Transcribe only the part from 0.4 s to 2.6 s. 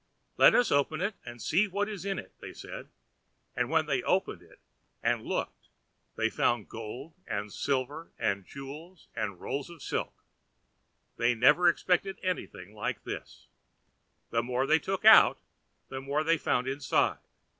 us open and see what is in it," they